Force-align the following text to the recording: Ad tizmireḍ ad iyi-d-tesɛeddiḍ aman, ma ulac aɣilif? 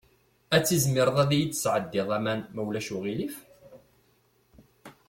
Ad 0.55 0.63
tizmireḍ 0.65 1.17
ad 1.23 1.31
iyi-d-tesɛeddiḍ 1.33 2.09
aman, 2.17 2.39
ma 2.53 2.61
ulac 2.67 2.87
aɣilif? 2.95 3.35